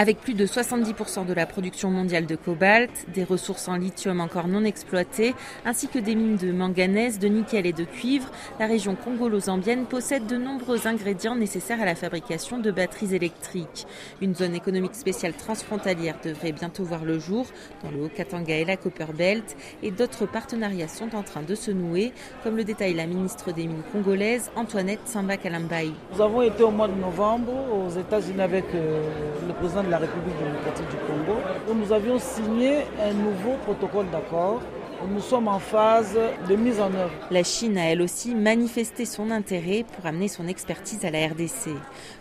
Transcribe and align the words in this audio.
Avec 0.00 0.16
plus 0.16 0.32
de 0.32 0.46
70% 0.46 1.26
de 1.26 1.34
la 1.34 1.44
production 1.44 1.90
mondiale 1.90 2.24
de 2.24 2.34
cobalt, 2.34 2.90
des 3.12 3.22
ressources 3.22 3.68
en 3.68 3.76
lithium 3.76 4.20
encore 4.20 4.48
non 4.48 4.64
exploitées, 4.64 5.34
ainsi 5.66 5.88
que 5.88 5.98
des 5.98 6.14
mines 6.14 6.38
de 6.38 6.52
manganèse, 6.52 7.18
de 7.18 7.28
nickel 7.28 7.66
et 7.66 7.74
de 7.74 7.84
cuivre, 7.84 8.30
la 8.58 8.66
région 8.66 8.94
congolo-zambienne 8.96 9.84
possède 9.84 10.26
de 10.26 10.38
nombreux 10.38 10.86
ingrédients 10.86 11.36
nécessaires 11.36 11.82
à 11.82 11.84
la 11.84 11.94
fabrication 11.94 12.56
de 12.56 12.70
batteries 12.70 13.14
électriques. 13.14 13.86
Une 14.22 14.34
zone 14.34 14.54
économique 14.54 14.94
spéciale 14.94 15.34
transfrontalière 15.34 16.16
devrait 16.24 16.52
bientôt 16.52 16.84
voir 16.84 17.04
le 17.04 17.18
jour 17.18 17.44
dans 17.84 17.90
le 17.90 18.04
Haut-Katanga 18.04 18.56
et 18.56 18.64
la 18.64 18.78
Copperbelt 18.78 19.54
et 19.82 19.90
d'autres 19.90 20.24
partenariats 20.24 20.88
sont 20.88 21.14
en 21.14 21.22
train 21.22 21.42
de 21.42 21.54
se 21.54 21.72
nouer, 21.72 22.14
comme 22.42 22.56
le 22.56 22.64
détaille 22.64 22.94
la 22.94 23.04
ministre 23.04 23.52
des 23.52 23.66
Mines 23.66 23.82
congolaise, 23.92 24.50
Antoinette 24.56 25.00
Samba 25.04 25.36
Kalambaï. 25.36 25.92
Nous 26.14 26.22
avons 26.22 26.40
été 26.40 26.62
au 26.62 26.70
mois 26.70 26.88
de 26.88 26.98
novembre 26.98 27.52
aux 27.84 27.90
États-Unis 27.90 28.40
avec 28.40 28.64
euh, 28.74 29.02
le 29.46 29.52
président 29.52 29.82
de 29.82 29.89
la 29.90 29.98
République 29.98 30.38
démocratique 30.38 30.88
du 30.88 30.96
Congo, 31.06 31.40
nous 31.74 31.92
avions 31.92 32.18
signé 32.18 32.84
un 33.02 33.12
nouveau 33.12 33.56
protocole 33.64 34.06
d'accord 34.10 34.60
nous 35.08 35.20
sommes 35.20 35.48
en 35.48 35.58
phase 35.58 36.18
de 36.48 36.56
mise 36.56 36.80
en 36.80 36.92
œuvre. 36.94 37.12
La 37.30 37.42
Chine 37.42 37.78
a 37.78 37.90
elle 37.90 38.02
aussi 38.02 38.34
manifesté 38.34 39.04
son 39.04 39.30
intérêt 39.30 39.84
pour 39.96 40.06
amener 40.06 40.28
son 40.28 40.46
expertise 40.46 41.04
à 41.04 41.10
la 41.10 41.26
RDC. 41.26 41.70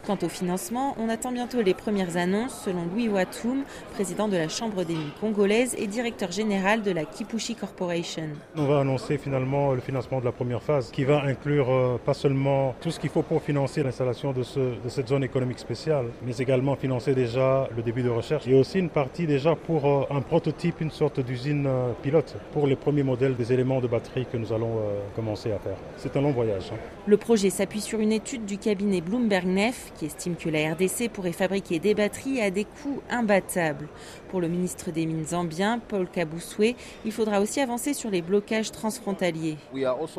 Quant 0.06 0.18
au 0.24 0.30
financement, 0.30 0.96
on 1.00 1.10
attend 1.10 1.32
bientôt 1.32 1.62
les 1.62 1.74
premières 1.74 2.18
annonces 2.18 2.62
selon 2.64 2.86
Louis 2.86 3.10
Watoum, 3.10 3.64
président 3.94 4.28
de 4.28 4.38
la 4.38 4.48
Chambre 4.48 4.84
des 4.84 4.94
mines 4.94 5.12
congolaises 5.20 5.76
et 5.78 5.88
directeur 5.88 6.32
général 6.32 6.82
de 6.82 6.92
la 6.92 7.06
Kipushi 7.06 7.56
Corporation. 7.56 8.30
On 8.56 8.66
va 8.66 8.80
annoncer 8.80 9.18
finalement 9.18 9.74
le 9.74 9.82
financement 9.82 10.20
de 10.20 10.26
la 10.26 10.32
première 10.32 10.64
phase 10.64 10.92
qui 10.92 11.04
va 11.04 11.24
inclure 11.24 11.70
euh, 11.70 12.00
pas 12.04 12.14
seulement 12.14 12.76
tout 12.82 12.92
ce 12.92 13.00
qu'il 13.00 13.10
faut 13.10 13.24
pour 13.24 13.42
financer 13.42 13.84
l'installation 13.84 14.32
de, 14.32 14.42
de, 14.42 14.90
cette 14.90 15.10
zone 15.10 15.24
économique 15.24 15.60
spéciale, 15.60 16.06
mais 16.26 16.38
également 16.38 16.76
financer 16.76 17.14
déjà 17.14 17.68
le 17.76 17.82
début 17.82 18.04
de 18.04 18.10
recherche 18.10 18.48
et 18.48 18.54
aussi 18.54 18.80
une 18.80 18.90
partie 18.90 19.28
déjà 19.28 19.56
pour 19.56 19.86
euh, 19.86 20.04
un 20.10 20.22
prototype, 20.22 20.82
une 20.82 20.92
sorte 20.92 21.20
d'usine 21.20 21.66
euh, 21.68 21.92
pilote 22.02 22.36
pour 22.54 22.68
les 22.70 22.76
premiers 22.76 23.04
modèles 23.04 23.36
des 23.36 23.52
éléments 23.52 23.82
de 23.82 23.88
batterie 23.88 24.26
que 24.32 24.38
nous 24.38 24.54
allons 24.54 24.78
euh, 24.78 25.00
commencer 25.16 25.52
à 25.52 25.60
faire. 25.60 25.76
C'est 25.98 26.16
un 26.16 26.22
long 26.22 26.32
voyage. 26.32 26.72
Hein. 26.72 26.78
Le 27.08 27.18
projet 27.18 27.50
s'appuie 27.50 27.82
sur 27.82 28.00
une 28.00 28.12
étude 28.12 28.46
du 28.46 28.58
cabinet 28.58 29.02
Bloomberg 29.02 29.46
Nef 29.46 29.92
qui 29.98 30.06
estime 30.06 30.36
que 30.36 30.50
la 30.50 30.74
RDC 30.74 31.10
pourrait 31.12 31.32
fabriquer 31.32 31.80
des 31.80 31.96
batteries 31.96 32.40
à 32.42 32.52
des 32.52 32.66
coûts 32.66 33.02
imbattables. 33.10 33.88
Pour 34.30 34.42
le 34.42 34.48
ministre 34.48 34.92
des 34.92 35.08
Mines 35.08 35.26
zambien, 35.26 35.80
Paul 35.80 36.08
Kaboussoué, 36.08 36.76
il 37.04 37.12
faudra 37.12 37.42
aussi 37.42 37.60
avancer 37.60 37.96
sur 37.96 38.12
les 38.12 38.22
blocages 38.22 38.72
transfrontaliers. 38.72 39.58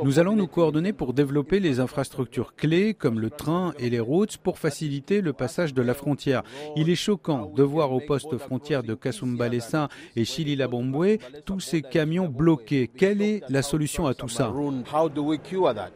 Nous 0.03 0.19
allons 0.19 0.35
nous 0.35 0.49
coordonner 0.49 0.93
pour 0.93 1.13
développer 1.13 1.61
les 1.61 1.79
infrastructures 1.79 2.57
clés 2.57 2.95
comme 2.95 3.21
le 3.21 3.31
train 3.31 3.73
et 3.79 3.89
les 3.89 4.01
routes 4.01 4.37
pour 4.39 4.59
faciliter 4.59 5.21
le 5.21 5.33
passage 5.33 5.75
de 5.75 5.83
la 5.83 5.95
frontière. 5.95 6.43
Il 6.75 6.91
est 6.91 6.97
choquant 6.97 7.53
de 7.55 7.63
voir 7.63 7.93
au 7.93 8.01
poste 8.01 8.37
frontière 8.37 8.83
de 8.83 8.95
Kasumbalesa 8.95 9.89
et 10.17 10.25
Chili-Labombwe 10.25 11.19
tous 11.45 11.61
ces 11.61 11.83
camions 11.83 12.27
bloqués. 12.41 12.89
Quelle 12.89 13.21
est 13.21 13.43
la 13.51 13.61
solution 13.61 14.07
à 14.07 14.15
tout 14.15 14.29
ça 14.29 14.51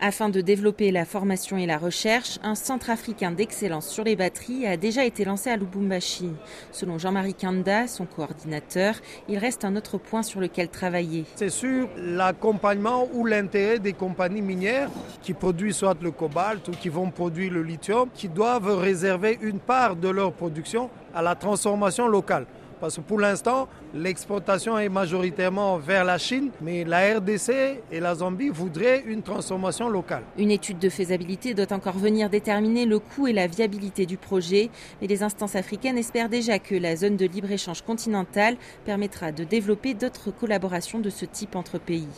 Afin 0.00 0.28
de 0.28 0.40
développer 0.42 0.90
la 0.90 1.06
formation 1.06 1.56
et 1.56 1.64
la 1.64 1.78
recherche, 1.78 2.38
un 2.42 2.54
centre 2.54 2.90
africain 2.90 3.30
d'excellence 3.32 3.88
sur 3.88 4.04
les 4.04 4.14
batteries 4.14 4.66
a 4.66 4.76
déjà 4.76 5.04
été 5.06 5.24
lancé 5.24 5.48
à 5.48 5.56
Lubumbashi. 5.56 6.30
Selon 6.70 6.98
Jean-Marie 6.98 7.34
Kanda, 7.34 7.86
son 7.86 8.04
coordinateur, 8.04 8.96
il 9.28 9.38
reste 9.38 9.64
un 9.64 9.74
autre 9.74 9.96
point 9.96 10.22
sur 10.22 10.38
lequel 10.40 10.68
travailler. 10.68 11.24
C'est 11.36 11.48
sur 11.48 11.88
l'accompagnement 11.96 13.08
ou 13.14 13.24
l'intérêt 13.24 13.78
des 13.78 13.94
compagnies 13.94 14.42
minières 14.42 14.90
qui 15.22 15.32
produisent 15.32 15.76
soit 15.76 15.96
le 16.02 16.10
cobalt 16.10 16.68
ou 16.68 16.72
qui 16.72 16.90
vont 16.90 17.10
produire 17.10 17.52
le 17.52 17.62
lithium, 17.62 18.08
qui 18.12 18.28
doivent 18.28 18.78
réserver 18.78 19.38
une 19.40 19.60
part 19.60 19.96
de 19.96 20.08
leur 20.08 20.32
production 20.32 20.90
à 21.14 21.22
la 21.22 21.34
transformation 21.34 22.06
locale. 22.06 22.46
Parce 22.80 22.96
que 22.96 23.00
pour 23.00 23.20
l'instant, 23.20 23.68
l'exportation 23.94 24.78
est 24.78 24.88
majoritairement 24.88 25.78
vers 25.78 26.04
la 26.04 26.18
Chine, 26.18 26.50
mais 26.60 26.84
la 26.84 27.18
RDC 27.18 27.82
et 27.90 28.00
la 28.00 28.14
Zambie 28.14 28.48
voudraient 28.48 29.02
une 29.06 29.22
transformation 29.22 29.88
locale. 29.88 30.22
Une 30.38 30.50
étude 30.50 30.78
de 30.78 30.88
faisabilité 30.88 31.54
doit 31.54 31.72
encore 31.72 31.96
venir 31.96 32.28
déterminer 32.30 32.86
le 32.86 32.98
coût 32.98 33.26
et 33.26 33.32
la 33.32 33.46
viabilité 33.46 34.06
du 34.06 34.16
projet, 34.16 34.70
mais 35.00 35.06
les 35.06 35.22
instances 35.22 35.56
africaines 35.56 35.98
espèrent 35.98 36.28
déjà 36.28 36.58
que 36.58 36.74
la 36.74 36.96
zone 36.96 37.16
de 37.16 37.26
libre-échange 37.26 37.82
continentale 37.82 38.56
permettra 38.84 39.32
de 39.32 39.44
développer 39.44 39.94
d'autres 39.94 40.30
collaborations 40.30 40.98
de 40.98 41.10
ce 41.10 41.24
type 41.24 41.56
entre 41.56 41.78
pays. 41.78 42.08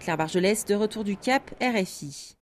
Claire 0.00 0.16
Bargelès, 0.16 0.64
de 0.64 0.74
retour 0.74 1.04
du 1.04 1.16
Cap, 1.16 1.50
RFI. 1.60 2.32